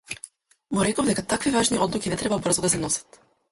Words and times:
Му 0.77 0.85
реков 0.87 1.09
дека 1.11 1.25
такви 1.35 1.53
важни 1.57 1.81
одлуки 1.87 2.15
не 2.17 2.19
треба 2.25 2.43
брзо 2.49 2.67
да 2.67 2.75
се 2.75 2.83
носат. 2.89 3.25